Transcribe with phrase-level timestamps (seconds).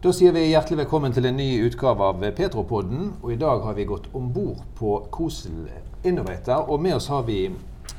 [0.00, 3.18] Da sier vi hjertelig velkommen til en ny utgave av Petropodden.
[3.20, 5.66] Og i dag har vi gått om bord på Kosel
[6.08, 6.70] Innovator.
[6.72, 7.42] Og med oss har vi,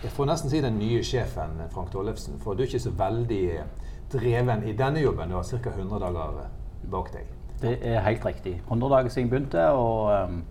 [0.01, 2.39] jeg får nesten si den nye sjefen, Frank Tollefsen.
[2.41, 3.43] For du er ikke så veldig
[4.15, 5.29] dreven i denne jobben.
[5.29, 5.75] Du har ca.
[5.75, 6.41] 100 dager
[6.89, 7.29] bak deg.
[7.61, 8.55] Det er helt riktig.
[8.63, 9.69] 100 dager siden jeg begynte.
[9.69, 10.09] og...
[10.09, 10.41] Um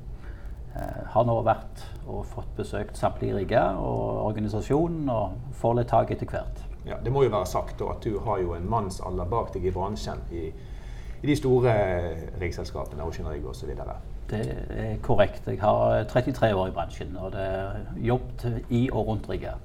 [1.10, 6.30] har nå vært og fått besøkt samtlige rigger og organisasjonen og får litt tak etter
[6.30, 6.60] hvert.
[6.86, 9.66] Ja, Det må jo være sagt da, at du har jo en mannsalder bak deg
[9.66, 10.52] i bransjen i,
[11.22, 11.72] i de store
[12.40, 13.68] riggselskapene, Ocean Rig osv.
[14.30, 14.40] Det
[14.70, 15.42] er korrekt.
[15.46, 19.58] Jeg har 33 år i bransjen og det er jobbet i og rundt rigger.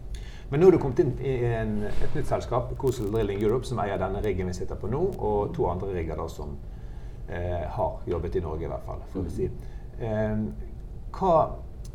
[0.50, 3.80] Men nå har du kommet inn i en, et nytt selskap, Coastal Drilling Europe, som
[3.82, 6.52] eier denne riggen vi sitter på nå, og to andre rigger da som
[7.30, 9.30] eh, har jobbet i Norge, i hvert fall.
[9.34, 9.50] si.
[10.00, 10.44] Eh,
[11.16, 11.34] hva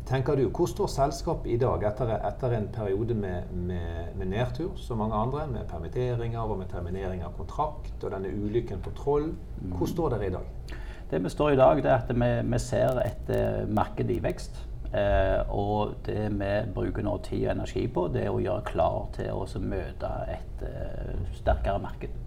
[0.07, 4.73] tenker du, Hvor står selskapet i dag etter, etter en periode med, med, med, nedtur,
[4.77, 9.31] som mange andre, med permitteringer og med terminering av kontrakt og denne ulykken på Troll?
[9.75, 10.75] Hvor står dere i dag?
[11.11, 14.19] Det vi står i dag, det er at vi, vi ser et uh, marked i
[14.23, 14.67] vekst.
[14.91, 19.05] Eh, og det vi bruker nå tid og energi på, det er å gjøre klar
[19.15, 22.17] til å møte et eh, sterkere marked.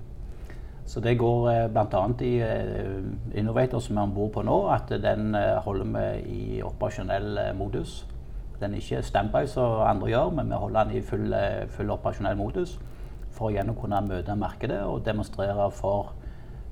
[0.87, 2.09] Så det går eh, bl.a.
[2.21, 6.63] i eh, Innovator som er om bord på nå, at den eh, holder vi i
[6.63, 8.03] operasjonell modus.
[8.61, 11.33] Den er ikke standby som andre gjør, men vi holder den i full,
[11.73, 12.77] full operasjonell modus
[13.35, 16.13] for igjen å kunne møte markedet og demonstrere for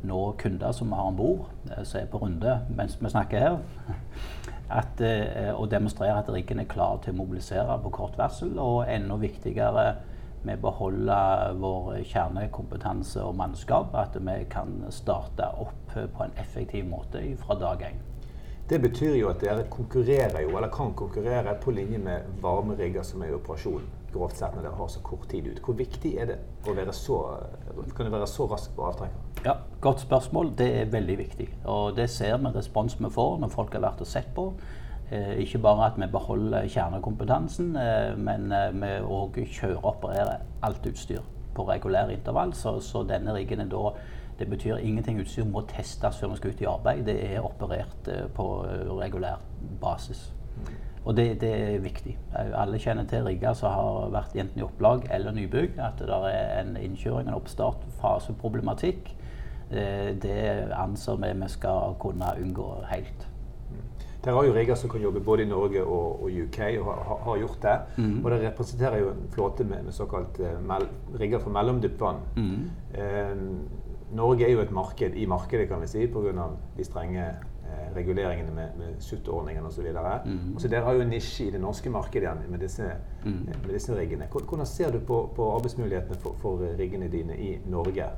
[0.06, 1.48] nå kunder som vi har om bord,
[1.82, 3.58] som er på runde mens vi snakker her,
[4.80, 5.02] at,
[5.56, 8.54] og demonstrere at riggen er klar til å mobilisere på kort varsel.
[8.62, 9.88] Og enda viktigere
[10.42, 13.94] vi beholder vår kjernekompetanse og mannskap.
[13.94, 18.00] At vi kan starte opp på en effektiv måte fra dag én.
[18.68, 23.22] Det betyr jo at dere konkurrerer jo, eller kan konkurrere på linje med varmerigger som
[23.22, 23.82] er i operasjon,
[24.14, 25.60] grovt sett når dere har så kort tid ut.
[25.60, 26.38] Hvor viktig er det
[26.70, 27.18] å være så,
[27.96, 29.28] kan det være så rask på avtrekker?
[29.44, 30.52] Ja, Godt spørsmål.
[30.58, 31.48] Det er veldig viktig.
[31.66, 34.44] Og det ser vi respons vi får når folk har vært og sett på.
[35.12, 40.44] Eh, ikke bare at vi beholder kjernekompetansen, eh, men eh, vi òg kjører og opererer
[40.64, 41.20] alt utstyr
[41.54, 42.54] på regulære intervall.
[42.56, 43.90] Så, så denne riggen er da
[44.38, 47.02] det betyr ingenting utstyr må testes før vi skal ut i arbeid.
[47.04, 48.46] Det er operert på
[49.00, 49.42] regulær
[49.82, 50.30] basis.
[51.04, 52.16] Og det, det, er viktig.
[52.54, 55.76] Alle kjenner til rigger som har vært enten i opplag eller nybygg.
[55.76, 59.12] At det er en innkjøring, en oppstart, faseproblematikk.
[60.24, 60.40] Det
[60.72, 63.28] anser vi vi skal kunne unngå helt.
[64.22, 67.22] Dere har jo rigger som kan jobbe både i Norge og, og UK, og har,
[67.24, 67.78] har gjort det.
[67.96, 68.18] Mm.
[68.24, 70.86] Og dere representerer jo en flåte med, med såkalt mel,
[71.18, 72.20] rigger for mellomdyppvann.
[72.36, 72.68] Mm.
[72.94, 73.32] Eh,
[74.12, 76.46] Norge er jo et marked i markedet, kan vi si, pga.
[76.76, 79.86] de strenge eh, reguleringene med, med SUT-ordningen osv.
[80.24, 80.58] Mm.
[80.58, 82.90] Så dere har jo en nisje i det norske markedet igjen med disse,
[83.24, 83.40] mm.
[83.64, 84.28] med disse riggene.
[84.32, 88.10] Hvordan ser du på, på arbeidsmulighetene for, for riggene dine i Norge?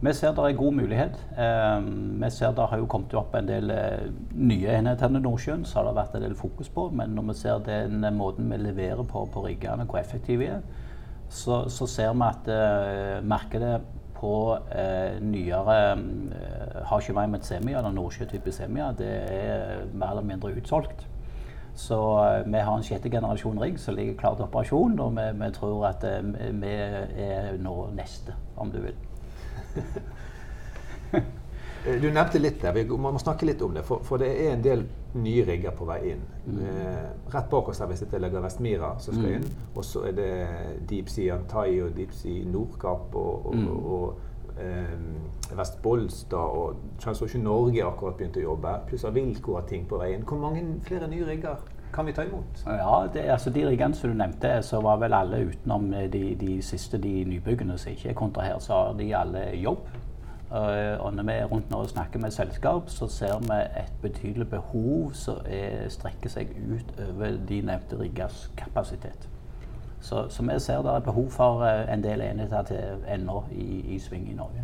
[0.00, 1.14] Vi ser det er god mulighet.
[1.40, 1.84] Eh,
[2.20, 5.78] vi ser det har jo kommet opp en del eh, nye enheter i Nordsjøen, så
[5.78, 6.90] har det vært en del fokus på.
[6.92, 10.60] Men når vi ser den måten vi leverer på på riggene, hvor effektive vi er,
[11.28, 13.80] så, så, ser vi at uh, markedet
[14.14, 18.92] på uh, nyere uh, har ikke mer med Semia, eller Nordsjø-type Semia.
[18.92, 21.08] Det er mer eller mindre utsolgt.
[21.74, 21.98] Så
[22.46, 25.90] vi har en sjette generasjon rigg som ligger klar til operasjon, og vi, vi tror
[25.90, 26.06] at
[26.62, 26.72] vi
[27.26, 28.96] er nå neste, om du vil.
[31.86, 33.84] Du nevnte litt der, vi må snakke litt om det.
[33.86, 34.80] For, for det er en del
[35.22, 36.22] nye rigger på vei inn.
[36.46, 36.56] Mm.
[36.66, 39.36] Eh, rett bak oss her vi sitter ligger Vestmira som skal mm.
[39.36, 39.68] inn.
[39.74, 40.32] Og så er det
[40.90, 43.68] Deep Sea Antai og Deep Sea Nordkapp og, og, mm.
[43.94, 48.74] og eh, Vest Bolstad og Transocean Norge akkurat begynt å jobbe.
[48.90, 50.26] Pluss Avilco har ting på vei inn.
[50.26, 51.62] Hvor mange flere nye rigger
[51.92, 52.64] kan vi ta imot?
[52.66, 56.62] Ja, det, altså De riggene som du nevnte, så var vel alle utenom de, de
[56.62, 59.86] siste de nybyggene som ikke er kontrahert, så har de alle jobb.
[60.50, 63.92] Uh, og når vi er rundt nå og snakker med selskap, så ser vi et
[64.02, 65.40] betydelig behov som
[65.88, 69.28] strekker seg ut over de nevnte riggers kapasitet.
[70.00, 73.94] Så, så, vi ser det er behov for uh, en del enheter til ennå i,
[73.94, 74.62] i sving i Norge.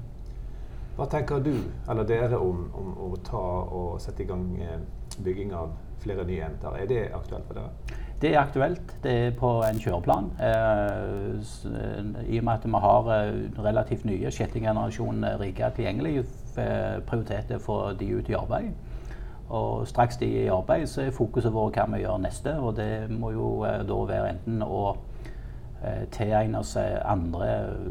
[0.97, 1.55] Hva tenker du,
[1.91, 4.45] eller dere, om, om å ta og sette i gang
[5.25, 5.73] bygging av
[6.03, 6.79] flere nye jenter.
[6.79, 7.99] Er det aktuelt for dere?
[8.23, 8.95] Det er aktuelt.
[9.03, 10.31] Det er på en kjøreplan.
[10.39, 11.33] Eh,
[12.29, 16.23] I og med at vi har eh, relativt nye sjette generasjon rigger tilgjengelig,
[16.63, 18.73] eh, prioritet å få de ut i arbeid.
[19.53, 22.55] Og straks de er i arbeid, så er fokuset vårt hva vi gjør neste.
[22.57, 24.83] Og det må jo eh, da være enten å
[25.85, 27.49] eh, tilegne seg andre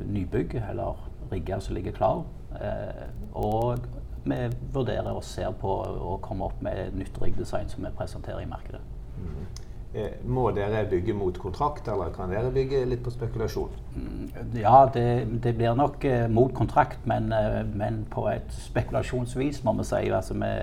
[0.10, 2.24] nybygg eller rigger som ligger klar.
[2.58, 3.04] Eh,
[3.38, 3.86] og
[4.24, 4.38] vi
[4.74, 8.82] vurderer og ser på å komme opp med nytt riggdesign som vi presenterer i markedet.
[9.18, 9.46] Mm.
[9.94, 13.74] Eh, må dere bygge mot kontrakt, eller kan dere bygge litt på spekulasjon?
[13.96, 14.30] Mm,
[14.62, 15.04] ja, det,
[15.44, 20.00] det blir nok eh, mot kontrakt, men, eh, men, på et spekulasjonsvis, må vi si.
[20.08, 20.54] Altså, vi,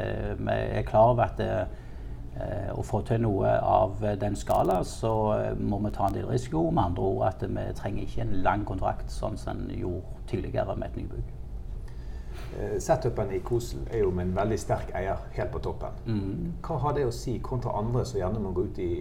[0.40, 1.50] vi er klar over at det,
[2.40, 6.30] eh, å få til noe av den skala, så eh, må vi ta en del
[6.32, 6.70] risiko.
[6.70, 10.76] Med andre ord at vi trenger ikke en lang kontrakt, sånn som en gjorde tidligere
[10.76, 11.37] med et nybygg.
[12.58, 15.98] Eh, setupen i Kosel er jo med en veldig sterk eier helt på toppen.
[16.06, 16.52] Mm.
[16.64, 18.92] Hva har det å si kontra andre som gjerne må gå ut i,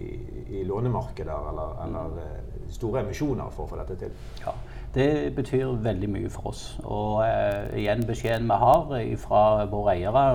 [0.60, 2.68] i lånemarkeder eller, eller mm.
[2.76, 4.18] store emisjoner for å få dette til?
[4.44, 4.54] Ja,
[4.94, 6.62] Det betyr veldig mye for oss.
[6.84, 8.94] Og eh, igjen beskjeden vi har
[9.24, 10.26] fra våre eiere,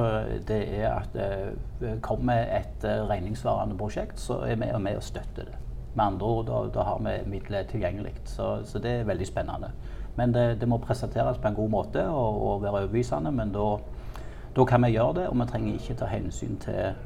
[0.50, 5.46] det er at eh, kommer et regningsvarende regningssvarende prosjekt, så er vi med og støtter
[5.46, 5.58] det.
[5.96, 8.14] Med andre ord, da, da har vi midler tilgjengelig.
[8.26, 9.70] Så, så det er veldig spennende.
[10.16, 13.32] Men det, det, må presenteres på en god måte og, og være overbevisende.
[13.32, 16.98] Men da kan vi gjøre det, og vi trenger ikke ta hensyn til,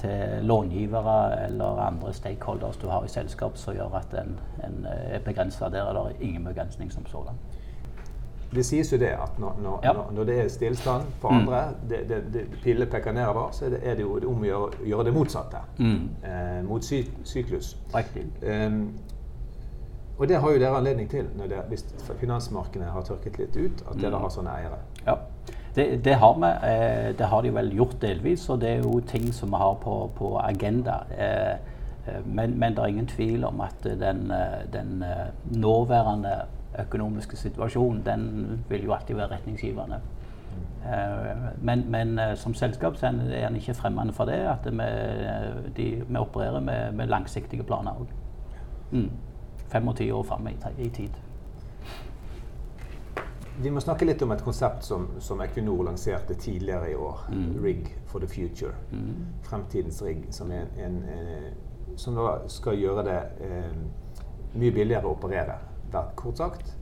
[0.00, 5.22] til långivere eller andre stakeholders du har i selskap som gjør at en, en er
[5.24, 5.88] begrensa der.
[5.88, 7.38] Eller ingen begrensning som sådan.
[8.54, 9.92] Det sies jo det at når, når, ja.
[10.12, 11.38] når det er stillstand for mm.
[11.38, 14.46] andre, det, det, det, pilene peker nedover, så er det, er det jo om å
[14.46, 15.62] gjøre, gjøre det motsatte.
[15.78, 16.04] Mm.
[16.22, 17.74] Eh, mot sy syklus.
[17.94, 18.26] Riktig.
[18.42, 18.92] Um,
[20.18, 21.84] og det har jo dere anledning til det, hvis
[22.20, 24.22] finansmarkedene har tørket litt ut, at dere mm.
[24.22, 24.78] har sånne eiere.
[25.06, 25.16] Ja,
[25.74, 26.50] det, det, har vi.
[26.70, 29.74] Eh, det har de vel gjort delvis, og det er jo ting som vi har
[29.82, 31.00] på, på agenda.
[31.18, 31.52] Eh,
[32.06, 34.30] eh, men, men, det er ingen tvil om at den,
[34.72, 35.04] den
[35.50, 36.36] nåværende
[36.78, 40.00] økonomiske situasjonen, den vil jo alltid være retningsgivende.
[41.62, 44.88] Men, men, som selskap så er han ikke fremmede for det, at vi,
[45.76, 48.12] de, vi opererer med, med langsiktige planer òg.
[49.74, 50.48] 25 år fram
[50.78, 51.10] i, tid.
[53.62, 57.26] Vi må snakke litt om et konsept som, som Equinor lanserte tidligere i år.
[57.30, 57.50] Mm.
[57.62, 58.74] Rig for the future.
[58.92, 59.26] Mm.
[59.42, 60.26] Fremtidens rigg.
[60.30, 62.18] Som, en, en, en, som
[62.50, 63.76] skal gjøre det eh,
[64.54, 65.58] mye billigere å operere.
[66.18, 66.72] Kort sagt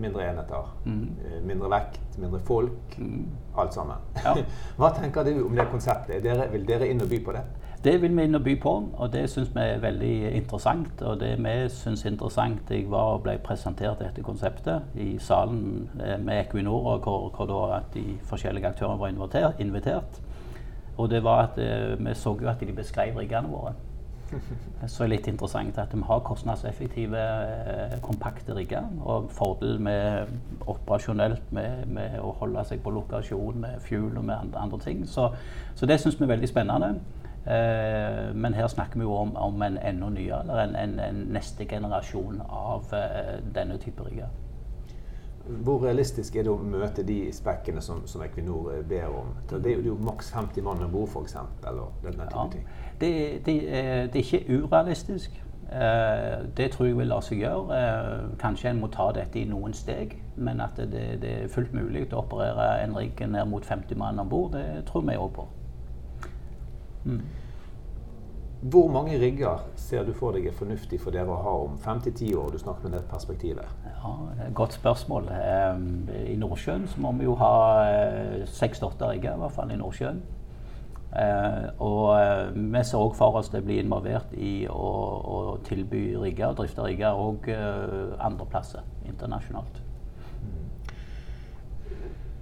[0.00, 0.68] mindre enheter.
[0.84, 1.08] Mm.
[1.24, 2.96] Eh, mindre vekt, mindre folk.
[2.98, 3.26] Mm.
[3.56, 3.96] Alt sammen.
[4.24, 4.36] Ja.
[4.78, 6.22] Hva tenker du om det konseptet?
[6.24, 7.44] Dere, vil dere inn og by på det?
[7.84, 11.00] Det vil vi inn og by på, og det syns vi er veldig interessant.
[11.02, 15.88] Og det vi syns er interessant Jeg var og ble presentert dette konseptet i salen
[15.98, 20.20] eh, med Equinor, hvor, hvor de forskjellige aktørene var invitert.
[20.96, 23.74] Og det var at eh, vi så jo at de beskrev riggene våre.
[24.88, 28.86] Så litt interessant at vi har kostnadseffektive, eh, kompakte rigger.
[29.04, 30.30] Og fordel med
[30.66, 35.02] operasjonelt med, med, å holde seg på lokasjon med fuel og med andre ting.
[35.08, 35.32] Så,
[35.74, 36.94] så det syns vi er veldig spennende.
[37.46, 41.14] Eh, men her snakker vi jo om, om en enda nyere, eller en, en, en,
[41.34, 44.30] neste generasjon av eh, denne type rigger.
[45.42, 49.32] Hvor realistisk er det å møte de spekkene som, som Equinor eh, ber om?
[49.50, 51.34] Det er jo, det er jo maks 50 mann om bord, f.eks.
[51.34, 52.44] Ja,
[53.00, 53.16] det,
[53.46, 53.56] det,
[54.12, 55.40] det, er ikke urealistisk.
[56.56, 57.80] det tror jeg vil la seg gjøre.
[58.38, 60.14] kanskje en må ta dette i noen steg.
[60.36, 64.22] Men at det, det er fullt mulig å operere en rigg ned mot 50 mann
[64.22, 65.48] om bord, det tror vi òg på.
[67.04, 67.22] Mm.
[68.62, 71.98] Hvor mange rigger ser du for deg er fornuftig for dere å ha om fem
[72.04, 72.52] til ti år?
[72.54, 73.66] Du snakker med det perspektivet.
[73.88, 74.12] Ja,
[74.54, 75.26] Godt spørsmål.
[76.30, 77.56] I Nordsjøen så må vi jo ha
[77.88, 80.22] eh, seks-åtte rigger, i hvert fall i Nordsjøen.
[81.10, 86.12] Eh, og eh, vi ser òg for oss det blir involvert i å, å tilby
[86.22, 89.82] rigger, drifte rigger òg andre plasser internasjonalt.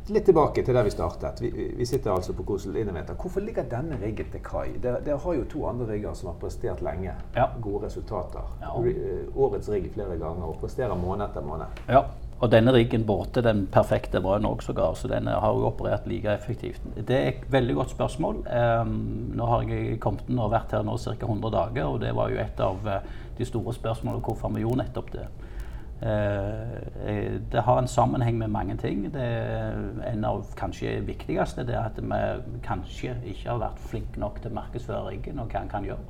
[0.08, 1.42] Litt tilbake til der vi startet.
[1.42, 3.14] Vi, vi sitter altså på Kosel Innovator.
[3.20, 4.72] Hvorfor ligger denne riggen til kai?
[4.82, 7.12] Dere har jo to andre rigger som har prestert lenge.
[7.36, 7.46] Ja.
[7.62, 8.48] Gode resultater.
[8.62, 8.72] Ja.
[8.80, 11.84] Eh, årets rigg flere ganger og presterer måned etter måned.
[11.88, 12.04] Ja.
[12.40, 16.32] Og denne riggen båter den perfekte brønn òg sågar, så den har jo operert like
[16.32, 16.80] effektivt.
[16.96, 18.38] Det er et veldig godt spørsmål.
[18.48, 18.94] Um,
[19.36, 21.12] nå har jeg kommet inn og vært her nå ca.
[21.20, 24.80] 100 dager, og det var jo et av eh, de store spørsmålene hvorfor vi gjorde
[24.80, 25.26] nettopp det.
[26.02, 26.72] Eh,
[27.06, 29.16] eh, det har en sammenheng med mange ting.
[30.06, 34.54] En av kanskje viktigste er at vi kanskje ikke har vært flinke nok til å
[35.04, 36.06] og hva en kan gjøre.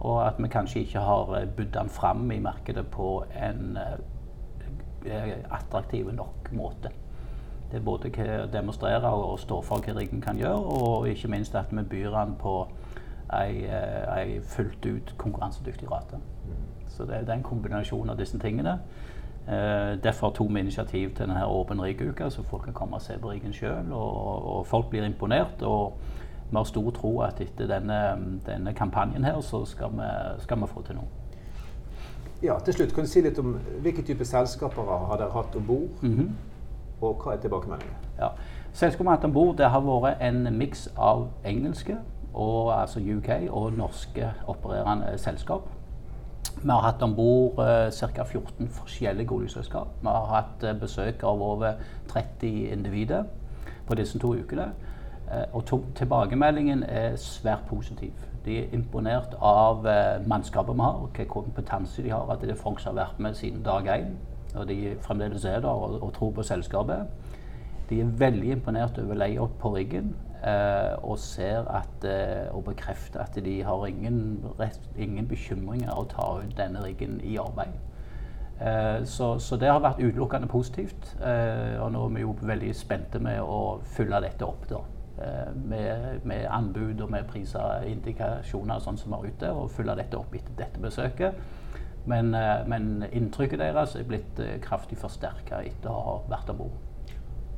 [0.00, 3.78] Og at vi kanskje ikke har budd den fram i markedet på en
[5.50, 6.92] attraktiv nok måte.
[7.70, 11.54] Det er både å demonstrere og stå for hva riggen kan gjøre, og ikke minst
[11.54, 12.66] at vi byr den på
[13.32, 13.66] ei,
[14.18, 16.16] ei fullt ut konkurransedyktig rate.
[16.88, 18.78] Så det, det er en kombinasjon av disse tingene.
[19.46, 23.18] Uh, derfor tok vi initiativ til denne Åpen rigg-uka, så folk kan komme og se
[23.22, 23.92] på riggen sjøl.
[23.92, 25.62] Og, og, folk blir imponert.
[25.62, 25.98] Og
[26.50, 28.00] vi har stor tro at etter denne,
[28.46, 31.08] denne kampanjen her, så skal vi, skal vi, få til noe.
[32.42, 35.66] Ja, til slutt, Kan du si litt om hvilke type selskaper har dere hatt om
[35.66, 36.02] bord?
[36.02, 36.28] Mm -hmm.
[37.00, 37.96] Og hva er tilbakemeldingene?
[38.18, 38.28] Ja,
[38.72, 41.96] Selskapet om bord har vært en miks av engelske
[42.36, 45.68] og, altså UK og norske opererende selskap.
[46.62, 48.24] Vi har hatt om bord eh, ca.
[48.24, 49.88] 14 forskjellige oljeselskap.
[50.00, 51.72] Vi har hatt eh, besøk av over
[52.08, 53.24] 30 individer
[53.86, 54.70] på disse to ukene.
[55.32, 55.64] Eh, og
[55.94, 58.12] tilbakemeldingen er svært positiv.
[58.44, 62.30] De er imponert av eh, mannskapet vi har, hvilken kompetanse de har.
[62.30, 64.14] At det er folk som har vært med siden dag én,
[64.54, 67.06] og de fremdeles er der og, og tror på selskapet.
[67.90, 70.14] De er veldig imponert over layout på riggen.
[70.44, 74.44] Eh, og ser at, eh, og bekrefter at de har ingen,
[74.96, 77.72] ingen bekymringer å ta ut denne riggen i arbeid.
[78.60, 81.16] Eh, så, så, det har vært utelukkende positivt.
[81.80, 84.68] og nå er vi jo veldig spente med å fylle dette opp.
[84.68, 84.84] da.
[85.54, 90.34] Med, med, anbud og med priser, indikasjoner sånn som er ute, og fylle dette opp
[90.34, 91.34] etter dette besøket.
[92.06, 92.30] Men,
[92.68, 96.76] men inntrykket deres er blitt kraftig forsterka etter å ha vært om bord.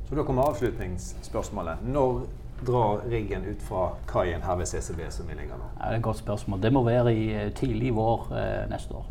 [0.07, 1.83] Så da kommer avslutningsspørsmålet.
[1.85, 2.23] Når
[2.67, 5.69] drar riggen ut fra kaien her ved CCB som vi ligger nå?
[5.79, 6.61] Ja, det er et godt spørsmål.
[6.63, 9.07] Det må være i tidlig vår eh, neste år.